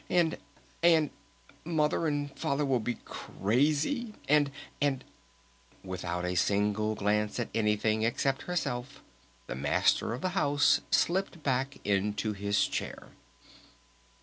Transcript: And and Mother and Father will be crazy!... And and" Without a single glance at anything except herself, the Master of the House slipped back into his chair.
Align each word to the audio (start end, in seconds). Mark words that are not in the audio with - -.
And 0.09 0.39
and 0.81 1.11
Mother 1.63 2.07
and 2.07 2.35
Father 2.35 2.65
will 2.65 2.79
be 2.79 2.95
crazy!... 3.05 4.15
And 4.27 4.49
and" 4.81 5.03
Without 5.83 6.25
a 6.25 6.33
single 6.33 6.95
glance 6.95 7.39
at 7.39 7.49
anything 7.53 8.01
except 8.01 8.41
herself, 8.49 9.03
the 9.45 9.53
Master 9.53 10.11
of 10.15 10.21
the 10.21 10.29
House 10.29 10.81
slipped 10.89 11.43
back 11.43 11.77
into 11.85 12.33
his 12.33 12.65
chair. 12.67 13.09